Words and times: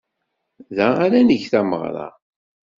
Da 0.75 0.87
ara 1.05 1.19
neg 1.23 1.41
tameɣra. 1.51 2.07